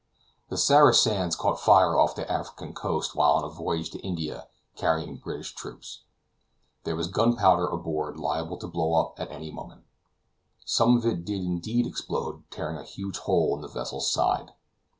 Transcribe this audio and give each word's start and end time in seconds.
The 0.49 0.57
Sarah 0.57 0.95
Sands 0.95 1.35
caught 1.35 1.59
fire 1.59 1.95
off 1.95 2.15
the 2.15 2.27
African 2.27 2.73
coast 2.73 3.13
while 3.15 3.33
on 3.33 3.43
a 3.43 3.49
voyage 3.49 3.91
to 3.91 3.99
India 3.99 4.47
carrying 4.75 5.17
British 5.17 5.53
troops. 5.53 6.05
There 6.85 6.95
was 6.95 7.05
gunpowder 7.07 7.67
aboard 7.67 8.17
liable 8.17 8.57
to 8.57 8.67
blow 8.67 8.95
up 8.95 9.13
at 9.19 9.29
any 9.29 9.51
moment. 9.51 9.83
Some 10.65 10.97
of 10.97 11.05
it 11.05 11.23
did 11.23 11.41
indeed 11.43 11.85
explode, 11.85 12.45
tearing 12.49 12.77
a 12.77 12.83
huge 12.83 13.19
hole 13.19 13.53
in 13.55 13.61
the 13.61 13.67
vessel's 13.67 14.11
side. 14.11 14.53